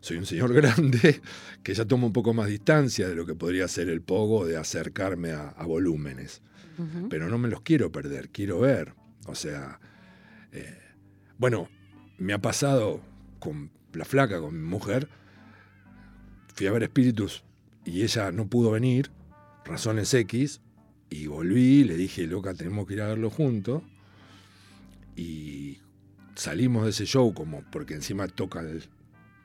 [0.00, 1.20] Soy un señor grande
[1.62, 4.56] que ya toma un poco más distancia de lo que podría ser el pogo de
[4.56, 6.42] acercarme a, a volúmenes,
[7.10, 8.94] pero no me los quiero perder, quiero ver.
[9.26, 9.80] O sea,
[10.52, 10.78] eh,
[11.36, 11.68] bueno,
[12.18, 13.00] me ha pasado
[13.40, 15.08] con la flaca, con mi mujer,
[16.54, 17.42] fui a ver espíritus
[17.84, 19.10] y ella no pudo venir,
[19.64, 20.60] razones X,
[21.10, 23.82] y volví, le dije, loca, tenemos que ir a verlo juntos.
[25.16, 25.78] Y
[26.34, 28.80] salimos de ese show como porque encima tocan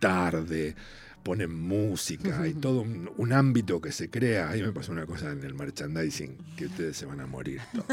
[0.03, 0.75] tarde,
[1.23, 4.49] ponen música y todo un, un ámbito que se crea.
[4.49, 7.61] Ahí me pasó una cosa en el merchandising que ustedes se van a morir.
[7.71, 7.85] todo.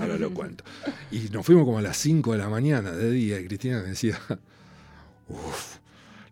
[0.00, 0.62] Ahora lo cuento.
[1.10, 3.88] Y nos fuimos como a las 5 de la mañana de día y Cristina me
[3.88, 4.16] decía,
[5.28, 5.78] uff,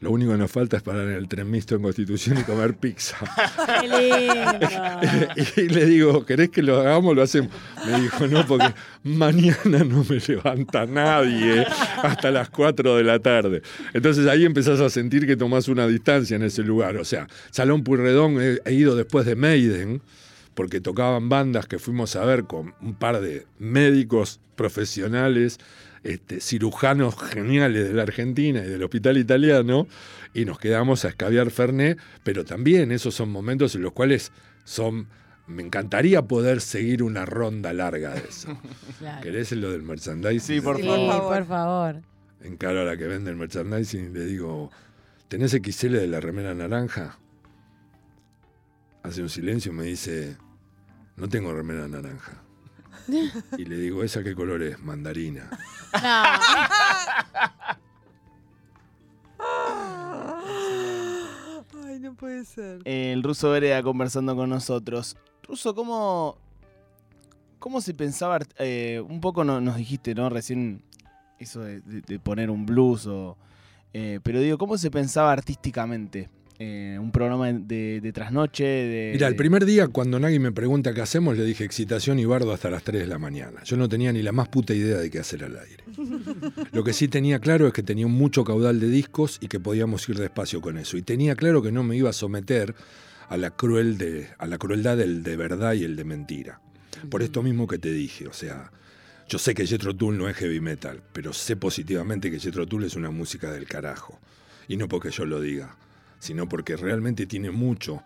[0.00, 2.74] Lo único que nos falta es parar en el tren mixto en Constitución y comer
[2.76, 3.16] pizza.
[3.80, 5.32] ¡Qué lindo!
[5.56, 7.14] y le digo, ¿querés que lo hagamos?
[7.14, 7.50] Lo hacemos.
[7.86, 11.66] Me dijo, no, porque mañana no me levanta nadie
[12.02, 13.62] hasta las 4 de la tarde.
[13.92, 16.96] Entonces ahí empezás a sentir que tomás una distancia en ese lugar.
[16.96, 20.02] O sea, Salón Purredón he, he ido después de Maiden,
[20.54, 25.58] porque tocaban bandas que fuimos a ver con un par de médicos profesionales
[26.04, 29.88] este, cirujanos geniales de la Argentina y del hospital italiano,
[30.32, 34.30] y nos quedamos a escabiar Fernet, pero también esos son momentos en los cuales
[34.64, 35.08] son.
[35.46, 38.56] Me encantaría poder seguir una ronda larga de eso.
[38.98, 39.22] Claro.
[39.22, 40.40] ¿Querés lo del merchandising?
[40.56, 41.22] Sí, por Sí, favor.
[41.34, 42.02] por favor.
[42.42, 44.70] Encaro a la que vende el merchandising y le digo,
[45.28, 47.18] ¿tenés XL de la remera naranja?
[49.02, 50.36] Hace un silencio y me dice,
[51.16, 52.42] no tengo remera naranja.
[53.58, 54.78] Y le digo, ¿esa qué color es?
[54.80, 55.48] Mandarina.
[55.92, 56.00] No.
[61.86, 62.80] Ay, no puede ser.
[62.84, 65.16] El ruso Vereda conversando con nosotros.
[65.46, 66.38] Ruso, ¿cómo,
[67.58, 68.38] cómo se pensaba?
[68.58, 70.28] eh, un poco no- nos dijiste, ¿no?
[70.30, 70.82] Recién
[71.38, 73.36] eso de, de- de poner un blues o...
[73.92, 76.28] eh, pero digo, ¿cómo se pensaba artísticamente?
[76.60, 79.10] Eh, un programa de, de trasnoche, de...
[79.14, 82.52] Mira, el primer día cuando Nagui me pregunta qué hacemos, le dije excitación y bardo
[82.52, 83.64] hasta las 3 de la mañana.
[83.64, 85.82] Yo no tenía ni la más puta idea de qué hacer al aire.
[86.70, 90.08] Lo que sí tenía claro es que tenía mucho caudal de discos y que podíamos
[90.08, 90.96] ir despacio con eso.
[90.96, 92.76] Y tenía claro que no me iba a someter
[93.28, 96.60] a la, cruel de, a la crueldad del de verdad y el de mentira.
[97.10, 98.70] Por esto mismo que te dije, o sea,
[99.28, 102.84] yo sé que Jethro Tull no es heavy metal, pero sé positivamente que Jethro Tull
[102.84, 104.20] es una música del carajo.
[104.68, 105.76] Y no porque yo lo diga,
[106.18, 108.02] sino porque realmente tiene mucho.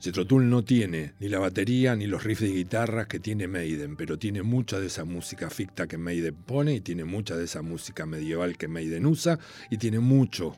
[0.00, 3.96] Jethro Tull no tiene ni la batería ni los riffs de guitarras que tiene Maiden,
[3.96, 7.62] pero tiene mucha de esa música ficta que Maiden pone y tiene mucha de esa
[7.62, 10.56] música medieval que Maiden usa y tiene mucho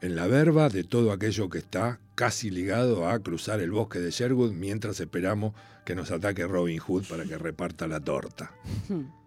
[0.00, 4.10] en la verba de todo aquello que está casi ligado a cruzar el bosque de
[4.10, 5.52] Sherwood mientras esperamos
[5.84, 8.52] que nos ataque Robin Hood para que reparta la torta.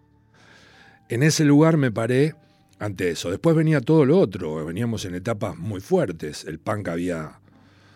[1.10, 2.36] En ese lugar me paré
[2.80, 3.30] ante eso.
[3.30, 6.44] Después venía todo lo otro, veníamos en etapas muy fuertes.
[6.44, 7.40] El punk había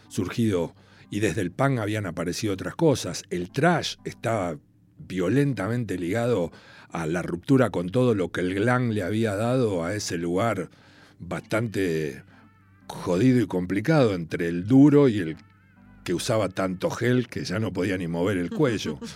[0.09, 0.75] surgido
[1.11, 3.25] y desde el punk habían aparecido otras cosas.
[3.31, 4.59] El trash estaba
[4.99, 6.53] violentamente ligado
[6.91, 10.71] a la ruptura con todo lo que el glam le había dado a ese lugar
[11.19, 12.23] bastante
[12.87, 15.37] jodido y complicado entre el duro y el
[16.05, 18.99] que usaba tanto gel que ya no podía ni mover el cuello.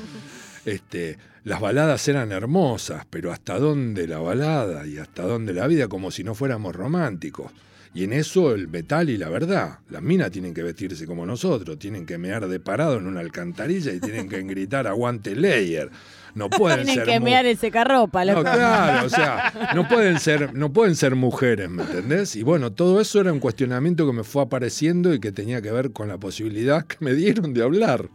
[0.65, 1.17] Este,
[1.49, 6.11] las baladas eran hermosas, pero hasta dónde la balada y hasta dónde la vida, como
[6.11, 7.51] si no fuéramos románticos.
[7.95, 9.79] Y en eso el metal y la verdad.
[9.89, 13.93] Las minas tienen que vestirse como nosotros, tienen que mear de parado en una alcantarilla
[13.95, 15.91] y tienen que gritar aguante layer.
[16.35, 20.55] No pueden Tienen ser que mear el secarropa, no, claro, o sea, no pueden ser,
[20.55, 22.37] no pueden ser mujeres, ¿me entendés?
[22.37, 25.73] Y bueno, todo eso era un cuestionamiento que me fue apareciendo y que tenía que
[25.73, 28.11] ver con la posibilidad que me dieron de hablar.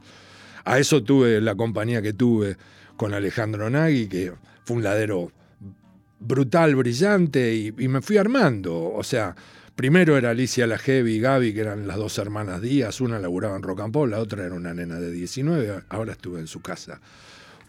[0.66, 2.58] A eso tuve la compañía que tuve
[2.98, 4.34] con Alejandro Nagui, que
[4.66, 5.32] fue un ladero
[6.20, 8.94] brutal, brillante, y, me fui armando.
[8.94, 9.36] O sea,
[9.76, 13.56] primero era Alicia La Heavy y Gaby, que eran las dos hermanas Díaz, una laburaba
[13.56, 16.62] en Rock and Pop, la otra era una nena de 19, ahora estuve en su
[16.62, 17.02] casa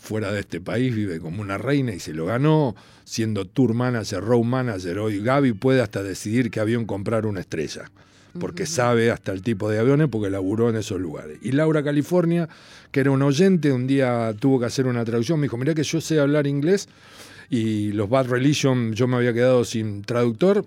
[0.04, 4.20] fuera de este país, vive como una reina y se lo ganó, siendo tour manager,
[4.22, 4.98] road manager.
[4.98, 7.90] Hoy Gaby puede hasta decidir qué avión comprar una estrella,
[8.40, 11.38] porque sabe hasta el tipo de aviones porque laburó en esos lugares.
[11.42, 12.48] Y Laura California,
[12.90, 15.82] que era un oyente, un día tuvo que hacer una traducción, me dijo, mirá que
[15.84, 16.88] yo sé hablar inglés
[17.50, 20.64] y los Bad Religion yo me había quedado sin traductor.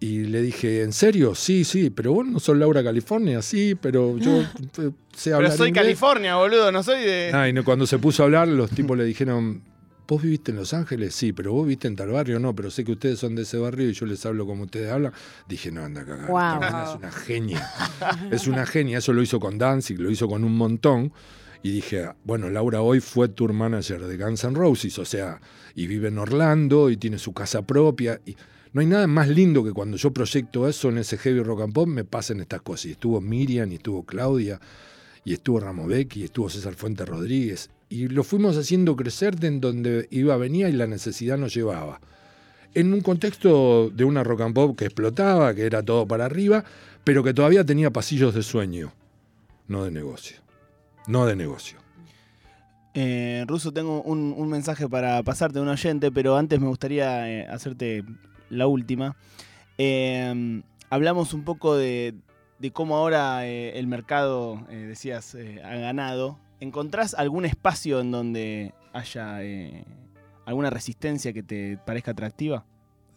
[0.00, 1.34] Y le dije, ¿en serio?
[1.34, 4.44] Sí, sí, pero vos no sos Laura California, sí, pero yo
[5.16, 5.84] sé hablar Pero soy inglés.
[5.84, 7.32] California, boludo, no soy de...
[7.34, 9.60] Ah, y no- cuando se puso a hablar, los tipos le dijeron,
[10.08, 11.14] ¿vos viviste en Los Ángeles?
[11.14, 13.58] Sí, pero vos viviste en tal barrio, no, pero sé que ustedes son de ese
[13.58, 15.12] barrio y yo les hablo como ustedes hablan.
[15.46, 16.26] Dije, no, anda a cagar.
[16.26, 16.54] Guau.
[16.54, 17.70] esta mina es una genia.
[18.30, 21.12] es una genia, eso lo hizo con Danzig, lo hizo con un montón.
[21.62, 25.40] Y dije, bueno, Laura hoy fue tour manager de Guns N' Roses, o sea,
[25.74, 28.20] y vive en Orlando y tiene su casa propia.
[28.24, 28.36] Y
[28.72, 31.74] no hay nada más lindo que cuando yo proyecto eso en ese heavy rock and
[31.74, 32.86] pop me pasen estas cosas.
[32.86, 34.58] Y estuvo Miriam, y estuvo Claudia,
[35.24, 37.70] y estuvo Ramovecchi, y estuvo César Fuentes Rodríguez.
[37.88, 42.00] Y lo fuimos haciendo crecer de donde iba, venía y la necesidad nos llevaba.
[42.74, 46.64] En un contexto de una rock and pop que explotaba, que era todo para arriba,
[47.04, 48.92] pero que todavía tenía pasillos de sueño,
[49.66, 50.36] no de negocio.
[51.06, 51.78] No de negocio.
[52.92, 57.46] Eh, Ruso, tengo un, mensaje para pasarte de un oyente, pero antes me gustaría eh,
[57.46, 58.04] hacerte
[58.50, 59.16] la última.
[59.78, 62.14] Eh, hablamos un poco de,
[62.58, 66.38] de cómo ahora eh, el mercado, eh, decías, ha ganado.
[66.60, 69.84] ¿Encontrás algún espacio en donde haya eh,
[70.44, 72.64] alguna resistencia que te parezca atractiva?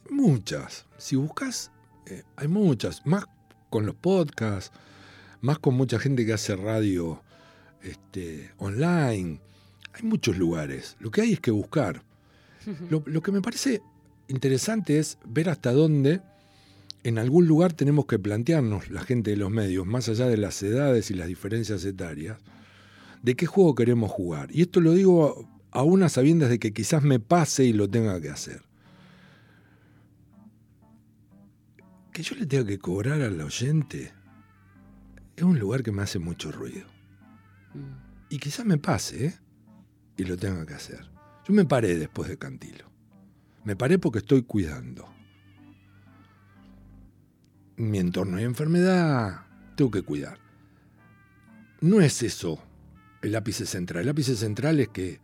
[0.09, 0.85] Muchas.
[0.97, 1.71] Si buscas
[2.05, 3.25] eh, hay muchas, más
[3.69, 4.71] con los podcasts,
[5.41, 7.21] más con mucha gente que hace radio
[7.81, 9.39] este, online.
[9.93, 10.95] Hay muchos lugares.
[10.99, 12.03] Lo que hay es que buscar.
[12.89, 13.81] Lo, lo que me parece
[14.27, 16.21] interesante es ver hasta dónde
[17.03, 20.61] en algún lugar tenemos que plantearnos, la gente de los medios, más allá de las
[20.61, 22.37] edades y las diferencias etarias,
[23.21, 24.49] de qué juego queremos jugar.
[24.51, 28.19] Y esto lo digo a unas sabiendas de que quizás me pase y lo tenga
[28.19, 28.63] que hacer.
[32.11, 34.13] Que yo le tenga que cobrar al oyente
[35.35, 36.85] es un lugar que me hace mucho ruido.
[38.29, 39.39] Y quizás me pase, ¿eh?
[40.17, 41.09] Y lo tenga que hacer.
[41.47, 42.91] Yo me paré después de Cantilo.
[43.63, 45.07] Me paré porque estoy cuidando.
[47.77, 50.37] Mi entorno hay enfermedad, tengo que cuidar.
[51.79, 52.61] No es eso
[53.21, 54.07] el ápice central.
[54.07, 55.19] El central es que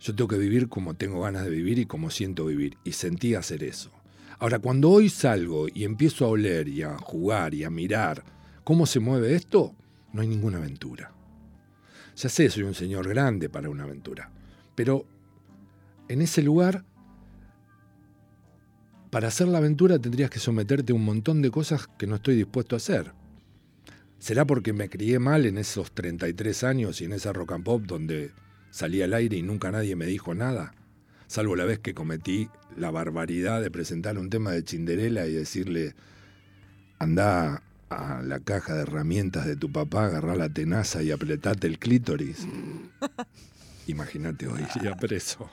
[0.00, 2.76] yo tengo que vivir como tengo ganas de vivir y como siento vivir.
[2.84, 3.90] Y sentí hacer eso.
[4.38, 8.22] Ahora, cuando hoy salgo y empiezo a oler y a jugar y a mirar
[8.64, 9.74] cómo se mueve esto,
[10.12, 11.12] no hay ninguna aventura.
[12.16, 14.30] Ya sé, soy un señor grande para una aventura.
[14.74, 15.06] Pero
[16.08, 16.84] en ese lugar,
[19.10, 22.36] para hacer la aventura tendrías que someterte a un montón de cosas que no estoy
[22.36, 23.12] dispuesto a hacer.
[24.18, 27.82] ¿Será porque me crié mal en esos 33 años y en esa rock and pop
[27.82, 28.32] donde
[28.70, 30.74] salí al aire y nunca nadie me dijo nada?
[31.26, 35.94] Salvo la vez que cometí la barbaridad de presentar un tema de Cinderella y decirle,
[36.98, 41.78] anda a la caja de herramientas de tu papá, agarrá la tenaza y apretate el
[41.78, 42.46] clítoris.
[43.86, 45.48] Imagínate hoy, ya preso.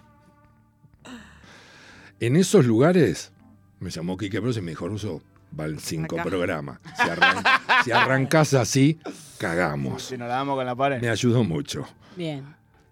[2.19, 3.31] En esos lugares
[3.79, 5.21] me llamó Quique Bros y me dijo, Ruso,
[5.55, 6.23] van cinco Acá.
[6.29, 6.79] programas.
[6.95, 7.43] Si, arran-
[7.85, 8.99] si arrancás así,
[9.37, 10.03] cagamos.
[10.03, 11.01] Si nos la damos con la pared.
[11.01, 11.85] Me ayudó mucho.
[12.15, 12.43] Bien.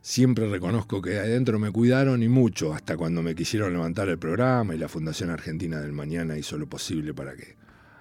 [0.02, 4.74] Siempre reconozco que adentro me cuidaron y mucho, hasta cuando me quisieron levantar el programa
[4.74, 7.56] y la Fundación Argentina del Mañana hizo lo posible para que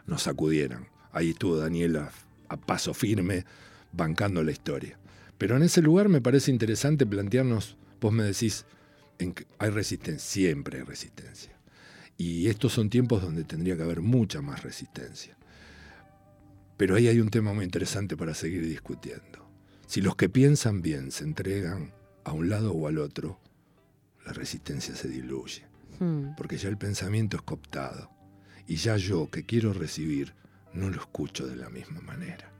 [0.06, 0.88] nos sacudieran.
[1.12, 2.10] Ahí estuvo Daniela
[2.48, 3.44] a paso firme,
[3.92, 4.98] bancando la historia.
[5.36, 8.64] Pero en ese lugar me parece interesante plantearnos, vos me decís,
[9.18, 11.52] en que hay resistencia, siempre hay resistencia.
[12.20, 15.38] Y estos son tiempos donde tendría que haber mucha más resistencia.
[16.76, 19.48] Pero ahí hay un tema muy interesante para seguir discutiendo.
[19.87, 23.40] Si los que piensan bien se entregan a un lado o al otro,
[24.26, 25.64] la resistencia se diluye,
[25.98, 26.35] Hmm.
[26.37, 28.11] porque ya el pensamiento es cooptado.
[28.66, 30.35] Y ya yo, que quiero recibir,
[30.74, 32.52] no lo escucho de la misma manera.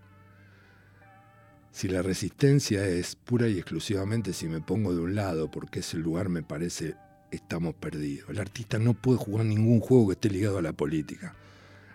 [1.71, 5.99] Si la resistencia es pura y exclusivamente si me pongo de un lado, porque ese
[5.99, 6.97] lugar me parece
[7.31, 8.31] estamos perdidos.
[8.31, 11.35] El artista no puede jugar ningún juego que esté ligado a la política.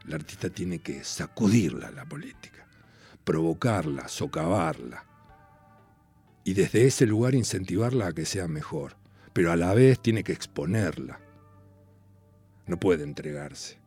[0.05, 2.67] El artista tiene que sacudirla la política,
[3.23, 5.05] provocarla, socavarla.
[6.43, 8.97] Y desde ese lugar incentivarla a que sea mejor.
[9.33, 11.19] Pero a la vez tiene que exponerla.
[12.67, 13.79] No puede entregarse,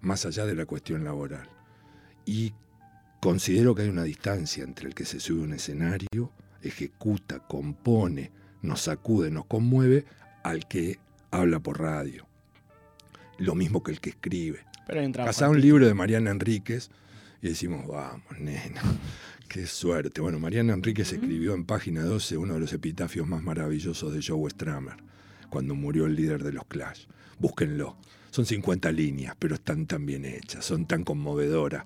[0.00, 1.48] más allá de la cuestión laboral.
[2.24, 2.54] Y
[3.20, 8.32] considero que hay una distancia entre el que se sube a un escenario, ejecuta, compone,
[8.62, 10.06] nos sacude, nos conmueve,
[10.46, 10.98] al que
[11.30, 12.26] habla por radio.
[13.38, 14.60] Lo mismo que el que escribe.
[14.86, 15.00] Pero
[15.50, 16.90] un libro de Mariana Enríquez
[17.42, 18.80] y decimos, vamos, nena,
[19.48, 20.20] qué suerte.
[20.20, 24.48] Bueno, Mariana Enríquez escribió en página 12 uno de los epitafios más maravillosos de Joe
[24.50, 24.96] Stramer,
[25.50, 27.06] cuando murió el líder de los Clash.
[27.38, 27.96] Búsquenlo.
[28.30, 31.84] Son 50 líneas, pero están tan bien hechas, son tan conmovedoras.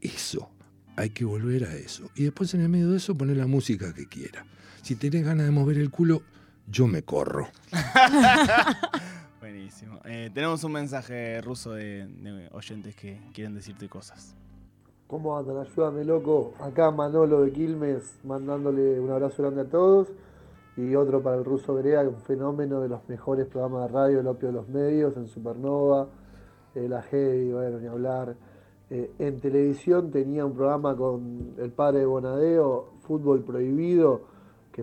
[0.00, 0.50] Eso,
[0.96, 2.10] hay que volver a eso.
[2.14, 4.46] Y después en el medio de eso poner la música que quiera.
[4.82, 6.22] Si tenés ganas de mover el culo,
[6.70, 7.48] yo me corro.
[9.40, 9.98] Buenísimo.
[10.04, 14.34] Eh, tenemos un mensaje ruso de, de oyentes que quieren decirte cosas.
[15.06, 15.56] ¿Cómo andan?
[15.56, 16.52] Ayúdame, loco.
[16.60, 20.08] Acá Manolo de Quilmes mandándole un abrazo grande a todos.
[20.76, 24.26] Y otro para el ruso Grea, un fenómeno de los mejores programas de radio, el
[24.26, 26.08] opio de los medios, en Supernova,
[26.74, 28.36] eh, la Heavy, bueno, ni hablar.
[28.90, 34.22] Eh, en televisión tenía un programa con el padre de Bonadeo, Fútbol Prohibido,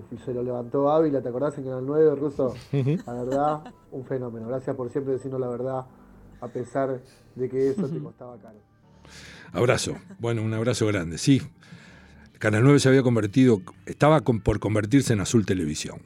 [0.09, 2.53] que se lo levantó Ávila, ¿te acordás en Canal 9, Ruso?
[3.05, 4.47] La verdad, un fenómeno.
[4.47, 5.85] Gracias por siempre decirnos la verdad,
[6.41, 7.01] a pesar
[7.35, 8.59] de que eso te costaba caro.
[9.53, 9.95] Abrazo.
[10.19, 11.17] Bueno, un abrazo grande.
[11.17, 11.41] Sí,
[12.39, 15.99] Canal 9 se había convertido, estaba con- por convertirse en Azul Televisión.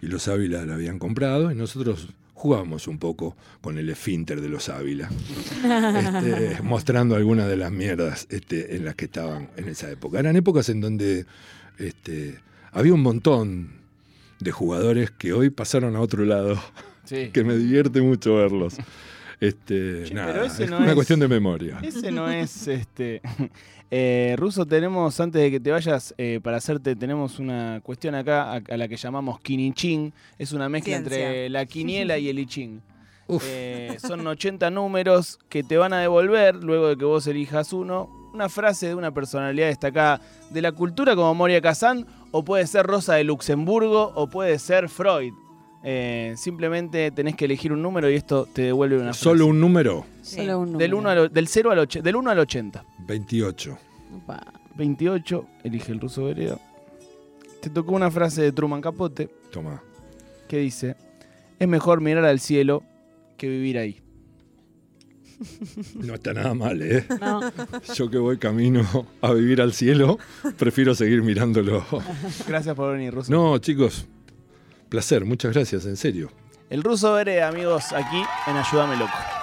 [0.00, 4.48] Y los Ávila la habían comprado y nosotros jugábamos un poco con el esfínter de
[4.48, 9.90] los Ávila, este, mostrando algunas de las mierdas este, en las que estaban en esa
[9.90, 10.18] época.
[10.18, 11.26] Eran épocas en donde
[11.78, 12.38] este,
[12.72, 13.70] había un montón
[14.38, 16.58] de jugadores que hoy pasaron a otro lado,
[17.04, 17.30] Sí.
[17.32, 18.76] que me divierte mucho verlos.
[19.40, 21.78] Este, Che, nada, pero ese es no una es- cuestión de memoria.
[21.82, 23.20] Ese no es este.
[23.92, 28.52] Eh, Ruso, tenemos, antes de que te vayas, eh, para hacerte, tenemos una cuestión acá
[28.52, 30.12] a, a la que llamamos Kinichin.
[30.38, 31.16] Es una mezcla Ciencia.
[31.26, 32.80] entre la quiniela y el I Ching.
[33.42, 38.30] Eh, son 80 números que te van a devolver luego de que vos elijas uno.
[38.32, 42.86] Una frase de una personalidad destacada de la cultura como Moria Kazan, o puede ser
[42.86, 45.32] Rosa de Luxemburgo, o puede ser Freud.
[45.82, 49.20] Eh, simplemente tenés que elegir un número y esto te devuelve una frase.
[49.24, 50.78] Solo un número, Solo un número.
[50.78, 52.84] Del, uno al o- del, 0 al och- del 1 al 80.
[53.06, 53.78] 28.
[54.22, 54.40] Opa.
[54.76, 56.58] 28, elige el ruso Vereda.
[57.62, 59.82] Te tocó una frase de Truman Capote Toma.
[60.48, 60.96] que dice:
[61.58, 62.82] Es mejor mirar al cielo
[63.38, 64.02] que vivir ahí.
[65.94, 67.06] No está nada mal, ¿eh?
[67.20, 67.40] No,
[67.94, 70.18] Yo que voy camino a vivir al cielo,
[70.56, 71.84] prefiero seguir mirándolo.
[72.48, 73.32] Gracias por venir, ruso.
[73.32, 74.06] No, chicos,
[74.88, 76.30] placer, muchas gracias, en serio.
[76.68, 79.39] El ruso Vereda, amigos, aquí en Ayúdame Loco.